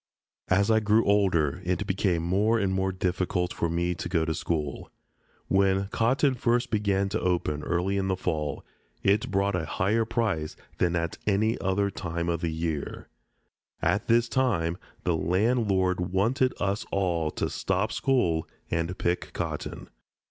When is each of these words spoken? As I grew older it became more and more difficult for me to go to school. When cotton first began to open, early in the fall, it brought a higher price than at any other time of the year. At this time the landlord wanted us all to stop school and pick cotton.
As 0.47 0.71
I 0.71 0.79
grew 0.79 1.05
older 1.05 1.61
it 1.63 1.85
became 1.85 2.23
more 2.23 2.57
and 2.57 2.73
more 2.73 2.91
difficult 2.91 3.53
for 3.53 3.69
me 3.69 3.93
to 3.93 4.09
go 4.09 4.25
to 4.25 4.33
school. 4.33 4.89
When 5.47 5.89
cotton 5.89 6.33
first 6.33 6.71
began 6.71 7.07
to 7.09 7.19
open, 7.21 7.61
early 7.61 7.97
in 7.97 8.07
the 8.07 8.15
fall, 8.15 8.65
it 9.03 9.29
brought 9.29 9.55
a 9.55 9.65
higher 9.67 10.03
price 10.05 10.55
than 10.79 10.95
at 10.95 11.19
any 11.27 11.55
other 11.61 11.91
time 11.91 12.29
of 12.29 12.41
the 12.41 12.51
year. 12.51 13.09
At 13.79 14.07
this 14.07 14.27
time 14.27 14.79
the 15.03 15.15
landlord 15.15 15.99
wanted 15.99 16.55
us 16.59 16.83
all 16.91 17.29
to 17.33 17.47
stop 17.47 17.91
school 17.91 18.47
and 18.71 18.97
pick 18.97 19.33
cotton. 19.33 19.87